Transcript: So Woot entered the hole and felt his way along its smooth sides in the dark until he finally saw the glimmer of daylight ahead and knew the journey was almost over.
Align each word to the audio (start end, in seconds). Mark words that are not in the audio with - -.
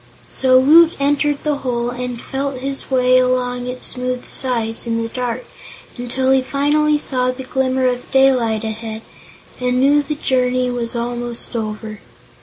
So 0.31 0.57
Woot 0.59 0.93
entered 0.99 1.43
the 1.43 1.57
hole 1.57 1.91
and 1.91 2.19
felt 2.19 2.57
his 2.57 2.89
way 2.89 3.19
along 3.19 3.67
its 3.67 3.85
smooth 3.85 4.25
sides 4.25 4.87
in 4.87 5.03
the 5.03 5.09
dark 5.09 5.45
until 5.95 6.31
he 6.31 6.41
finally 6.41 6.97
saw 6.97 7.29
the 7.29 7.43
glimmer 7.43 7.85
of 7.85 8.09
daylight 8.11 8.63
ahead 8.63 9.03
and 9.59 9.79
knew 9.79 10.01
the 10.01 10.15
journey 10.15 10.71
was 10.71 10.95
almost 10.95 11.55
over. 11.55 11.99